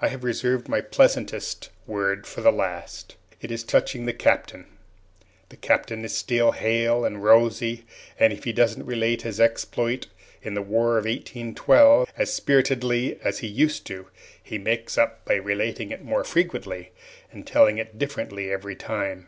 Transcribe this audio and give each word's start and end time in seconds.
I 0.00 0.06
have 0.06 0.22
reserved 0.22 0.68
my 0.68 0.80
pleasantest 0.80 1.70
word 1.84 2.28
for 2.28 2.42
the 2.42 2.52
last. 2.52 3.16
It 3.40 3.50
is 3.50 3.64
touching 3.64 4.06
the 4.06 4.12
Captain. 4.12 4.66
The 5.48 5.56
Captain 5.56 6.04
is 6.04 6.16
still 6.16 6.52
hale 6.52 7.04
and 7.04 7.24
rosy, 7.24 7.84
and 8.20 8.32
if 8.32 8.44
he 8.44 8.52
doesn't 8.52 8.86
relate 8.86 9.22
his 9.22 9.40
exploit 9.40 10.06
in 10.42 10.54
the 10.54 10.62
War 10.62 10.90
of 10.96 11.06
1812 11.06 12.12
as 12.16 12.32
spiritedly 12.32 13.18
as 13.24 13.40
he 13.40 13.48
used 13.48 13.84
to, 13.88 14.06
he 14.40 14.58
makes 14.58 14.96
up 14.96 15.24
by 15.24 15.34
relating 15.34 15.90
it 15.90 16.04
more 16.04 16.22
frequently 16.22 16.92
and 17.32 17.44
telling 17.44 17.78
it 17.78 17.98
differently 17.98 18.52
every 18.52 18.76
time! 18.76 19.26